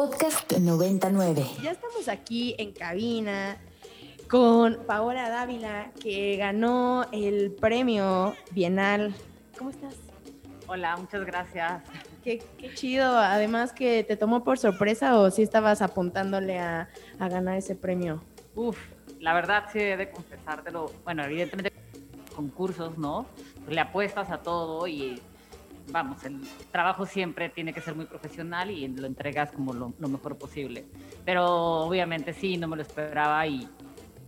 [0.00, 1.44] Podcast 99.
[1.62, 3.58] Ya estamos aquí en cabina
[4.30, 9.14] con Paola Dávila, que ganó el premio Bienal.
[9.58, 9.96] ¿Cómo estás?
[10.68, 11.82] Hola, muchas gracias.
[12.24, 13.14] Qué, qué chido.
[13.18, 16.88] Además que te tomó por sorpresa o si estabas apuntándole a,
[17.18, 18.24] a ganar ese premio.
[18.54, 18.78] Uf,
[19.18, 20.90] la verdad sí he de confesártelo.
[21.04, 21.74] Bueno, evidentemente
[22.34, 23.26] concursos, ¿no?
[23.68, 25.20] Le apuestas a todo y
[25.90, 30.08] vamos, el trabajo siempre tiene que ser muy profesional y lo entregas como lo, lo
[30.08, 30.84] mejor posible.
[31.24, 33.68] Pero obviamente sí, no me lo esperaba y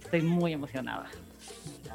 [0.02, 1.06] estoy muy emocionada.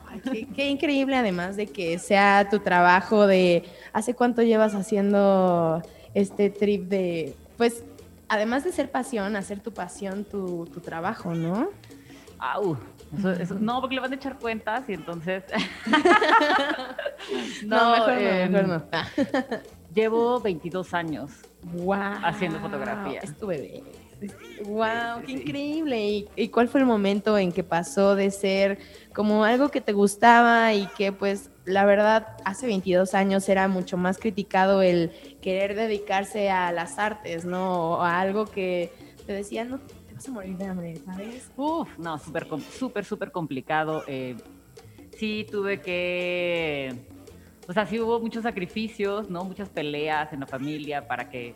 [0.09, 3.63] Ay, qué, qué increíble además de que sea tu trabajo de
[3.93, 5.81] hace cuánto llevas haciendo
[6.13, 7.83] este trip de, pues,
[8.29, 11.69] además de ser pasión, hacer tu pasión tu, tu trabajo, ¿no?
[12.39, 12.77] Au,
[13.17, 15.43] eso- eso- no, porque le van a echar cuentas y entonces...
[17.65, 18.83] No, mejor no, em, mejor no.
[19.95, 21.31] Llevo 22 años.
[21.63, 21.95] Wow.
[22.23, 23.19] Haciendo fotografía.
[23.21, 23.83] Es tu bebé.
[24.65, 26.07] Wow, qué increíble.
[26.07, 28.79] ¿Y, y cuál fue el momento en que pasó de ser
[29.13, 33.97] como algo que te gustaba y que pues la verdad hace 22 años era mucho
[33.97, 35.11] más criticado el
[35.41, 37.91] querer dedicarse a las artes, ¿no?
[37.91, 38.91] O a algo que
[39.25, 39.79] te decían, no,
[40.17, 41.51] vas a morir de hambre, ¿sabes?
[41.55, 44.03] Uf, no, súper, com- súper, súper complicado.
[44.07, 44.35] eh,
[45.15, 46.91] sí tuve que,
[47.67, 49.43] o sea, sí hubo muchos sacrificios, ¿no?
[49.43, 51.53] Muchas peleas en la familia para que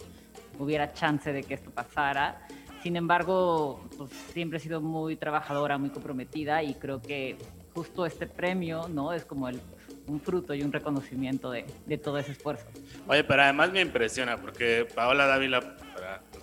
[0.60, 2.46] hubiera chance de que esto pasara.
[2.84, 7.38] Sin embargo, pues siempre he sido muy trabajadora, muy comprometida y creo que
[7.74, 9.14] justo este premio, ¿no?
[9.14, 9.60] Es como el,
[10.08, 12.66] un fruto y un reconocimiento de, de todo ese esfuerzo.
[13.08, 15.60] Oye, pero además me impresiona porque Paola Dávila,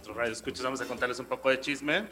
[0.09, 2.05] nuestros radioescuchos, vamos a contarles un poco de chisme,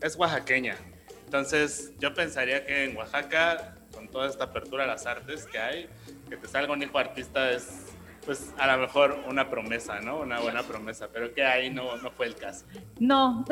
[0.00, 0.76] es oaxaqueña.
[1.24, 5.88] Entonces, yo pensaría que en Oaxaca, con toda esta apertura a las artes que hay,
[6.28, 7.92] que te salga un hijo artista es,
[8.24, 10.20] pues, a lo mejor una promesa, ¿no?
[10.20, 12.64] Una buena promesa, pero que ahí no, no fue el caso.
[12.98, 13.44] No.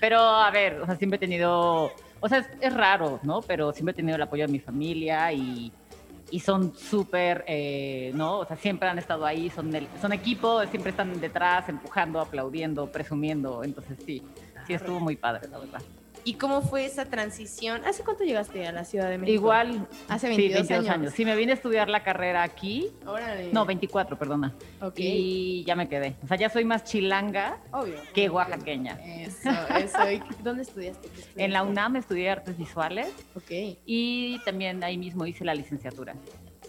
[0.00, 3.42] Pero a ver, o sea, siempre he tenido, o sea, es, es raro, ¿no?
[3.42, 5.72] Pero siempre he tenido el apoyo de mi familia y,
[6.30, 8.38] y son súper, eh, ¿no?
[8.40, 12.90] O sea, siempre han estado ahí, son, el- son equipo, siempre están detrás, empujando, aplaudiendo,
[12.90, 13.64] presumiendo.
[13.64, 14.24] Entonces sí,
[14.62, 15.84] sí estuvo muy padre, la verdad.
[16.24, 17.82] ¿Y cómo fue esa transición?
[17.86, 19.34] ¿Hace cuánto llegaste a la Ciudad de México?
[19.34, 21.12] Igual, Hace sí, 22, años.
[21.14, 22.88] Sí, me vine a estudiar la carrera aquí.
[23.06, 23.50] Órale.
[23.52, 24.54] No, 24, perdona.
[24.82, 24.94] Ok.
[24.96, 26.16] Y ya me quedé.
[26.22, 27.94] O sea, ya soy más chilanga Obvio.
[28.14, 28.98] que oaxaqueña.
[29.04, 30.10] Eso, eso.
[30.10, 31.08] ¿Y dónde estudiaste?
[31.36, 33.50] En la UNAM estudié artes visuales Ok,
[33.86, 36.14] y también ahí mismo hice la licenciatura.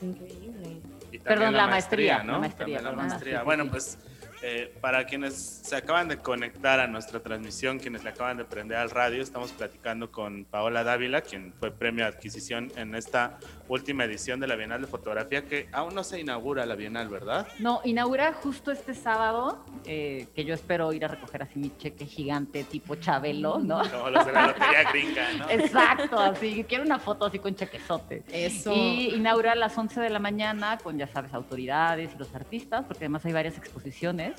[0.02, 0.82] increíble.
[1.24, 2.34] Perdón, la maestría, ¿no?
[2.34, 3.40] la maestría, la maestría.
[3.40, 3.70] Sí, Bueno, sí.
[3.70, 3.98] pues
[4.44, 8.78] eh, para quienes se acaban de conectar a nuestra transmisión, quienes le acaban de prender
[8.78, 13.38] al radio, estamos platicando con Paola Dávila, quien fue premio de adquisición en esta
[13.68, 17.48] última edición de la Bienal de Fotografía, que aún no se inaugura la Bienal, ¿verdad?
[17.60, 22.08] No, inaugura justo este sábado, eh, que yo espero ir a recoger así mi cheque
[22.08, 23.88] gigante tipo Chabelo, ¿no?
[23.92, 25.50] Como los de la Lotería Gringa, ¿no?
[25.52, 28.24] Exacto, así, quiero una foto así con chequezote.
[28.32, 28.74] Eso.
[28.74, 32.86] Y inaugura a las 11 de la mañana con, ya sabes, autoridades y los artistas,
[32.88, 34.31] porque además hay varias exposiciones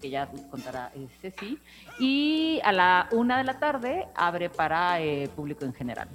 [0.00, 1.58] que ya contará eh, Ceci.
[1.98, 6.08] Y a la una de la tarde abre para eh, público en general.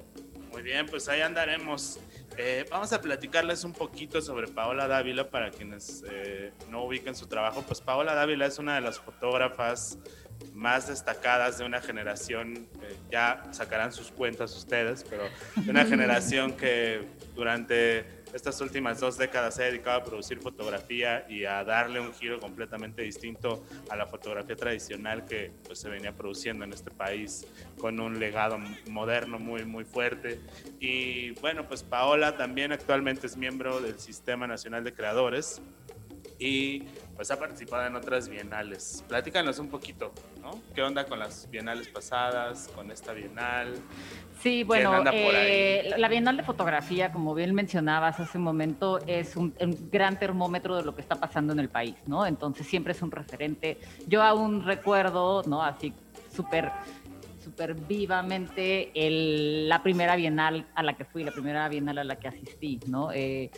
[0.51, 1.99] Muy bien, pues ahí andaremos.
[2.37, 7.27] Eh, vamos a platicarles un poquito sobre Paola Dávila para quienes eh, no ubiquen su
[7.27, 7.63] trabajo.
[7.63, 9.97] Pues Paola Dávila es una de las fotógrafas
[10.53, 15.23] más destacadas de una generación, eh, ya sacarán sus cuentas ustedes, pero
[15.55, 17.05] de una generación que
[17.35, 22.13] durante estas últimas dos décadas se ha dedicado a producir fotografía y a darle un
[22.13, 27.47] giro completamente distinto a la fotografía tradicional que pues, se venía produciendo en este país
[27.77, 28.57] con un legado
[28.89, 30.39] moderno muy, muy fuerte.
[30.79, 35.61] Y bueno, pues Paola también actualmente es miembro del Sistema Nacional de Creadores
[36.37, 36.85] y
[37.19, 39.03] pues ha participado en otras bienales.
[39.09, 40.51] Platícanos un poquito, ¿no?
[40.73, 43.73] ¿Qué onda con las bienales pasadas, con esta bienal?
[44.41, 49.53] Sí, bueno, eh, la Bienal de Fotografía, como bien mencionabas hace un momento, es un,
[49.59, 52.25] un gran termómetro de lo que está pasando en el país, ¿no?
[52.25, 53.77] Entonces siempre es un referente.
[54.07, 55.61] Yo aún recuerdo, ¿no?
[55.61, 55.91] Así
[56.33, 56.71] súper
[57.43, 62.15] súper vivamente el- la primera bienal a la que fui, la primera bienal a la
[62.17, 63.11] que asistí, ¿no?
[63.11, 63.49] Eh,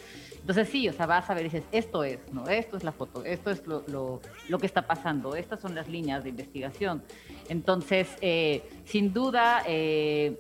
[0.41, 2.49] entonces sí, o sea, vas a ver y dices, esto es, ¿no?
[2.49, 4.21] Esto es la foto, esto es lo,
[4.59, 7.03] que está pasando, estas son las líneas de investigación.
[7.47, 10.39] Entonces, eh, sin duda, eh,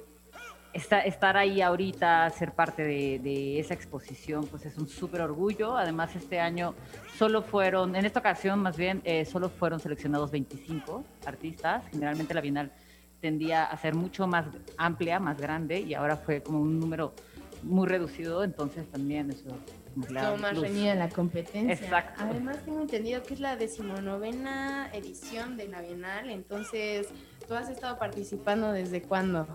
[0.73, 5.77] esta- estar ahí ahorita, ser parte de, de esa exposición, pues es un súper orgullo.
[5.77, 6.73] Además, este año
[7.11, 11.87] solo fueron, en esta ocasión más bien, eh, solo fueron seleccionados 25 artistas.
[11.89, 12.71] Generalmente la Bienal
[13.19, 14.47] tendía a ser mucho más
[14.77, 17.13] amplia, más grande, y ahora fue como un número
[17.61, 19.49] muy reducido, entonces también eso
[19.95, 21.73] Todo más reñida la competencia.
[21.73, 22.23] Exacto.
[22.23, 27.09] Además tengo entendido que es la decimonovena edición de la Bienal, entonces
[27.47, 29.47] tú has estado participando desde cuándo?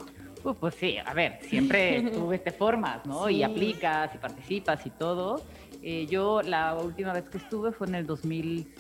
[0.45, 3.27] Uh, pues sí, a ver, siempre tú te formas, ¿no?
[3.27, 3.37] Sí.
[3.37, 5.43] Y aplicas y participas y todo.
[5.83, 8.75] Eh, yo la última vez que estuve fue en el 2000,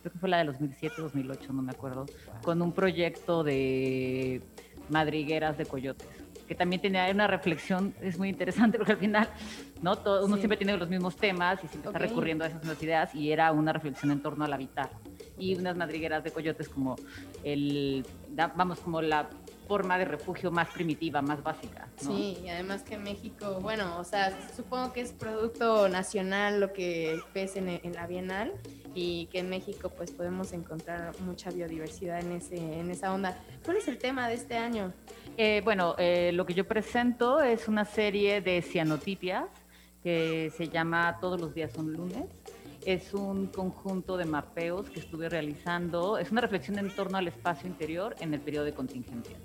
[0.00, 2.06] creo que fue la de 2007, 2008, no me acuerdo,
[2.42, 4.40] con un proyecto de
[4.88, 6.21] madrigueras de coyotes
[6.52, 9.26] que también tenía una reflexión, es muy interesante porque al final,
[9.80, 9.96] ¿no?
[9.96, 10.42] Todo, uno Sí.
[10.42, 11.96] siempre tiene los mismos temas y siempre Ok.
[11.96, 14.90] está recurriendo a esas mismas ideas y era una reflexión en torno al habitar.
[15.38, 16.96] Y unas madrigueras de coyotes como
[17.42, 18.04] el,
[18.54, 19.30] vamos, como la
[19.66, 21.88] forma de refugio más primitiva, más básica.
[22.04, 22.10] ¿no?
[22.10, 27.18] Sí, y además que México, bueno, o sea, supongo que es producto nacional lo que
[27.34, 28.52] ves en, en la Bienal
[28.94, 33.38] y que en México pues podemos encontrar mucha biodiversidad en, ese, en esa onda.
[33.64, 34.92] ¿Cuál es el tema de este año?
[35.36, 39.46] Eh, bueno, eh, lo que yo presento es una serie de cianotipias
[40.02, 42.24] que se llama Todos los días son lunes.
[42.84, 46.18] Es un conjunto de mapeos que estuve realizando.
[46.18, 49.36] Es una reflexión en torno al espacio interior en el periodo de contingencia.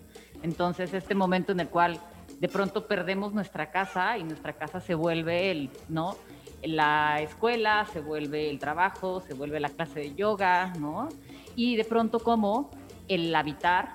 [0.42, 2.00] Entonces, este momento en el cual
[2.40, 6.18] de pronto perdemos nuestra casa y nuestra casa se vuelve el, ¿no?
[6.64, 11.10] la escuela, se vuelve el trabajo, se vuelve la clase de yoga, ¿no?
[11.56, 12.72] Y de pronto como
[13.08, 13.94] el habitar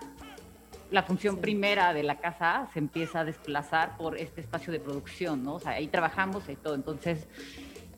[0.92, 5.42] la función primera de la casa se empieza a desplazar por este espacio de producción,
[5.42, 5.54] ¿no?
[5.54, 6.74] O sea, ahí trabajamos y todo.
[6.74, 7.26] Entonces,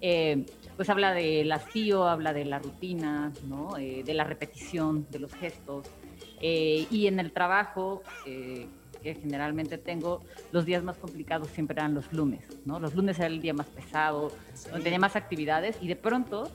[0.00, 0.46] eh,
[0.76, 3.76] pues habla del hastío, habla de la rutina, ¿no?
[3.76, 5.86] Eh, de la repetición, de los gestos.
[6.40, 8.68] Eh, y en el trabajo, eh,
[9.02, 12.78] que generalmente tengo, los días más complicados siempre eran los lunes, ¿no?
[12.80, 14.32] Los lunes era el día más pesado,
[14.70, 16.50] donde tenía más actividades y de pronto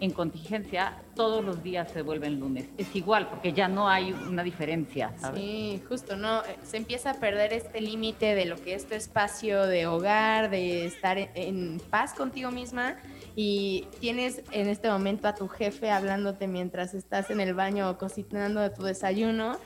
[0.00, 2.66] en contingencia todos los días se vuelven lunes.
[2.78, 5.40] Es igual, porque ya no hay una diferencia, ¿sabes?
[5.40, 6.40] Sí, justo, ¿no?
[6.44, 10.50] Eh, Se empieza a perder este límite de lo que es tu espacio de hogar,
[10.50, 12.96] de estar en, en paz contigo misma
[13.34, 18.60] y tienes en este momento a tu jefe hablándote mientras estás en el baño cocinando
[18.60, 19.56] de tu desayuno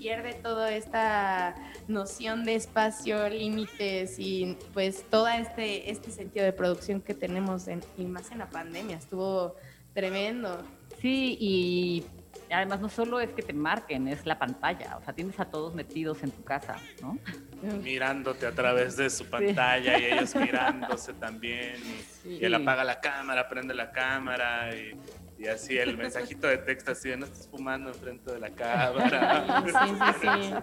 [0.00, 1.54] pierde toda esta
[1.86, 7.82] noción de espacio, límites y pues todo este, este sentido de producción que tenemos en,
[7.98, 8.96] y más en la pandemia.
[8.96, 9.56] Estuvo
[9.92, 10.62] tremendo.
[11.02, 12.04] Sí, y
[12.52, 14.96] además no solo es que te marquen, es la pantalla.
[14.96, 17.18] O sea, tienes a todos metidos en tu casa, ¿no?
[17.82, 21.74] mirándote a través de su pantalla y ellos mirándose también.
[22.24, 24.98] Y, y él apaga la cámara, prende la cámara y,
[25.38, 29.62] y así el mensajito de texto así de no estés fumando enfrente de la cámara.
[29.66, 30.54] Sí, sí, sí.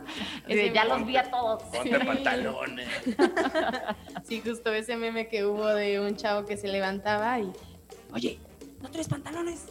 [0.48, 1.62] Ese ya los vi a todos.
[1.63, 2.06] Ponte Sí.
[2.06, 2.90] pantalones.
[4.24, 7.51] Sí, justo ese meme que hubo de un chavo que se levantaba y,
[8.12, 8.40] oye,
[8.81, 9.65] ¿no traes pantalones?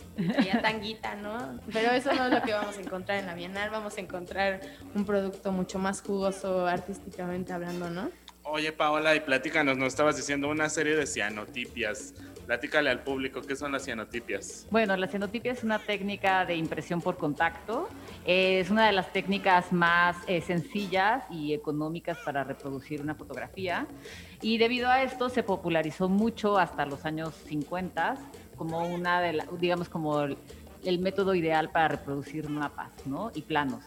[0.44, 1.61] Ya tanguita, ¿no?
[1.73, 4.61] Pero eso no es lo que vamos a encontrar en la Bienal, vamos a encontrar
[4.94, 8.11] un producto mucho más jugoso artísticamente hablando, ¿no?
[8.49, 12.14] Oye, Paola, y platícanos, nos estabas diciendo una serie de cianotipias.
[12.47, 14.69] Platícale al público, ¿qué son las cianotipias?
[14.70, 17.88] Bueno, la cianotipia es una técnica de impresión por contacto.
[18.25, 23.88] Eh, es una de las técnicas más eh, sencillas y económicas para reproducir una fotografía.
[24.41, 28.14] Y debido a esto se popularizó mucho hasta los años 50
[28.56, 30.37] como una de las, digamos, como el,
[30.85, 33.31] el método ideal para reproducir mapas ¿no?
[33.35, 33.85] y planos.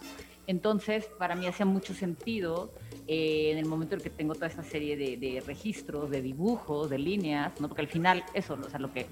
[0.47, 2.71] Entonces, para mí hacía mucho sentido
[3.07, 6.89] eh, en el momento en que tengo toda esta serie de, de registros, de dibujos,
[6.89, 7.67] de líneas, ¿no?
[7.67, 9.05] porque al final eso, o sea, lo que,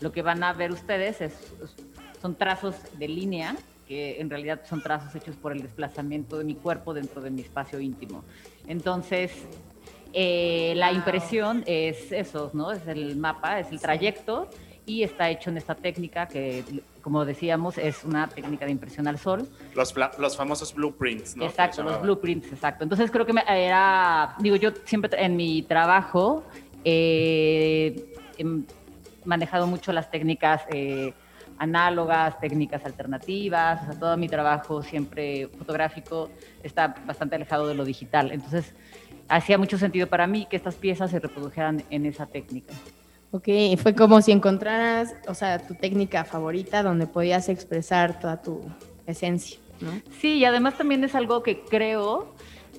[0.00, 1.32] lo que van a ver ustedes es,
[2.22, 3.56] son trazos de línea,
[3.88, 7.40] que en realidad son trazos hechos por el desplazamiento de mi cuerpo dentro de mi
[7.40, 8.22] espacio íntimo.
[8.68, 9.32] Entonces,
[10.12, 12.70] eh, la impresión es eso, ¿no?
[12.70, 14.48] Es el mapa, es el trayecto
[14.88, 16.64] y está hecho en esta técnica que,
[17.02, 19.46] como decíamos, es una técnica de impresión al sol.
[19.74, 21.44] Los, los famosos blueprints, ¿no?
[21.44, 22.84] Exacto, los blueprints, exacto.
[22.84, 26.42] Entonces creo que me- era, digo, yo siempre en mi trabajo
[26.84, 28.44] eh, he
[29.26, 31.12] manejado mucho las técnicas eh,
[31.58, 36.30] análogas, técnicas alternativas, o sea, todo mi trabajo siempre fotográfico
[36.62, 38.32] está bastante alejado de lo digital.
[38.32, 38.74] Entonces
[39.28, 42.72] hacía mucho sentido para mí que estas piezas se reprodujeran en esa técnica.
[43.30, 48.62] Ok, fue como si encontraras, o sea, tu técnica favorita donde podías expresar toda tu
[49.06, 49.90] esencia, ¿no?
[50.18, 52.34] Sí, y además también es algo que creo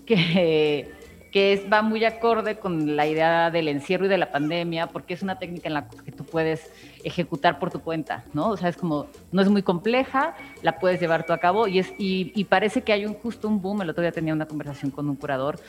[0.08, 0.92] que,
[1.32, 5.14] que es, va muy acorde con la idea del encierro y de la pandemia, porque
[5.14, 6.72] es una técnica en la que tú puedes
[7.04, 8.50] ejecutar por tu cuenta, ¿no?
[8.50, 11.78] O sea, es como, no es muy compleja, la puedes llevar tú a cabo y,
[11.78, 13.84] es, y, y parece que hay un justo un boom.
[13.84, 15.60] El otro día tenía una conversación con un curador,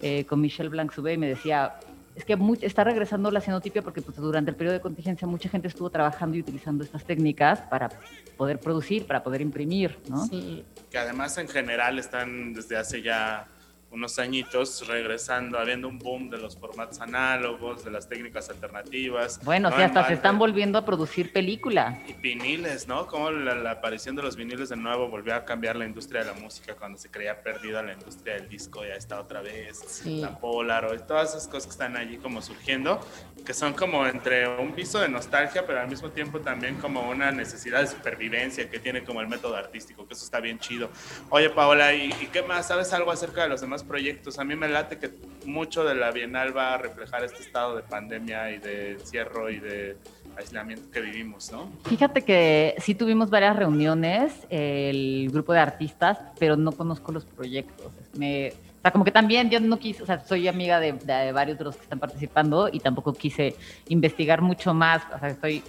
[0.00, 1.74] eh, con Michelle blanc y me decía,
[2.18, 5.48] es que muy- está regresando la cianotipia porque pues, durante el periodo de contingencia mucha
[5.48, 7.88] gente estuvo trabajando y utilizando estas técnicas para
[8.36, 10.26] poder producir, para poder imprimir, ¿no?
[10.26, 13.46] Sí, Que además en general están desde hace ya
[13.90, 19.40] unos añitos regresando, habiendo un boom de los formatos análogos, de las técnicas alternativas.
[19.44, 19.76] Bueno, ¿no?
[19.76, 22.02] sí, hasta se están volviendo a producir película.
[22.06, 23.06] Y viniles, ¿no?
[23.06, 26.32] Como la, la aparición de los viniles de nuevo volvió a cambiar la industria de
[26.32, 29.78] la música cuando se creía perdida la industria del disco, ya está otra vez.
[29.86, 30.20] Sí.
[30.20, 33.00] La Polaroid, todas esas cosas que están allí como surgiendo,
[33.46, 37.32] que son como entre un piso de nostalgia, pero al mismo tiempo también como una
[37.32, 40.90] necesidad de supervivencia que tiene como el método artístico, que eso está bien chido.
[41.30, 42.68] Oye, Paola, ¿y, y qué más?
[42.68, 44.38] ¿Sabes algo acerca de los demás proyectos?
[44.38, 45.10] A mí me late que
[45.46, 49.58] mucho de la Bienal va a reflejar este estado de pandemia y de encierro y
[49.58, 49.96] de
[50.36, 51.70] aislamiento que vivimos, ¿no?
[51.84, 57.92] Fíjate que sí tuvimos varias reuniones, el grupo de artistas, pero no conozco los proyectos.
[58.14, 61.32] Me, o sea, como que también yo no quise, o sea, soy amiga de, de
[61.32, 63.56] varios de los que están participando y tampoco quise
[63.88, 65.62] investigar mucho más, o sea, estoy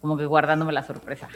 [0.00, 1.28] como que guardándome la sorpresa.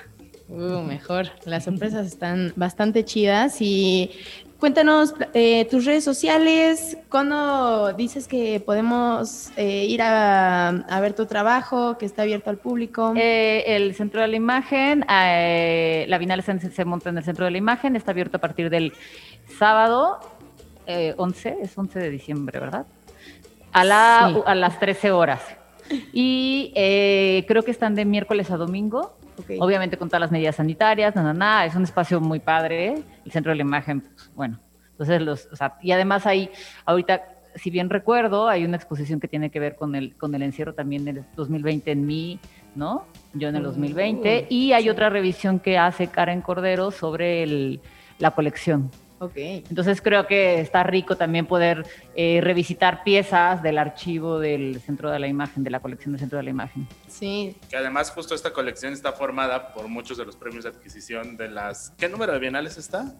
[0.48, 1.26] Uh, mejor.
[1.44, 4.10] Las sorpresas están bastante chidas y
[4.58, 11.26] cuéntanos eh, tus redes sociales, cuándo dices que podemos eh, ir a, a ver tu
[11.26, 13.12] trabajo, que está abierto al público.
[13.16, 17.44] Eh, el centro de la imagen, eh, la Bienal se, se monta en el centro
[17.44, 18.92] de la imagen, está abierto a partir del
[19.58, 20.18] sábado
[20.86, 22.86] eh, 11, es 11 de diciembre, ¿verdad?
[23.72, 24.40] A, la, Sí.
[24.46, 25.42] a las 13 horas.
[26.12, 29.16] Y eh, creo que están de miércoles a domingo,
[29.60, 32.94] obviamente con todas las medidas sanitarias, na, na, na, es un espacio muy padre,
[33.24, 34.02] el centro de la imagen,
[34.36, 34.60] bueno,
[34.92, 36.50] entonces los, o sea, y además hay,
[36.84, 37.22] ahorita,
[37.56, 40.74] si bien recuerdo, hay una exposición que tiene que ver con el, con el encierro
[40.74, 42.38] también del 2020 en mí,
[42.74, 43.06] ¿no?
[43.34, 44.88] Yo en el 2020, Uy, y hay sí.
[44.90, 47.80] otra revisión que hace Karen Cordero sobre el-
[48.18, 48.90] la colección.
[49.18, 49.32] Ok.
[49.36, 55.18] Entonces creo que está rico también poder eh, revisitar piezas del archivo del Centro de
[55.18, 56.86] la Imagen, de la colección del Centro de la Imagen.
[57.08, 61.38] Sí, Que además justo esta colección está formada por muchos de los premios de adquisición
[61.38, 61.94] de las...
[61.96, 63.14] ¿Qué número de bienales está?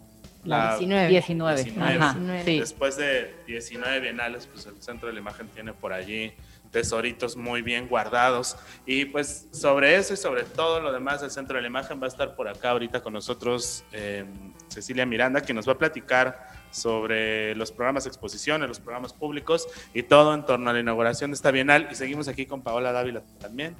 [0.47, 1.09] La 19.
[1.09, 1.63] 19.
[1.63, 1.93] 19.
[1.93, 2.43] Ajá, 19.
[2.43, 2.59] sí.
[2.59, 6.33] Después de 19 bienales, pues el Centro de la Imagen tiene por allí
[6.71, 8.57] tesoritos muy bien guardados.
[8.85, 12.05] Y pues sobre eso y sobre todo lo demás del Centro de la Imagen va
[12.05, 14.25] a estar por acá ahorita con nosotros eh,
[14.67, 19.67] Cecilia Miranda, que nos va a platicar sobre los programas de exposiciones, los programas públicos
[19.93, 21.87] y todo en torno a la inauguración de esta bienal.
[21.91, 23.75] Y seguimos aquí con Paola Dávila también.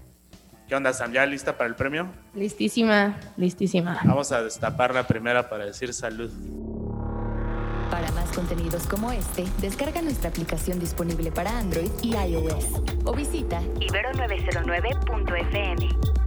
[0.68, 1.14] ¿Qué onda, Sam?
[1.14, 2.08] ¿Ya lista para el premio?
[2.34, 4.02] listísima, listísima.
[4.04, 6.30] Vamos a destapar la primera para decir salud.
[7.90, 13.62] Para más contenidos como este, descarga nuestra aplicación disponible para Android y iOS o visita
[13.80, 16.27] Ibero909.fm.